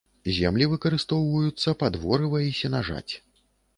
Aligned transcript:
Землі 0.37 0.65
выкарыстоўваюцца 0.71 1.73
пад 1.85 1.93
ворыва 2.07 2.43
і 2.49 2.59
сенажаць. 2.61 3.09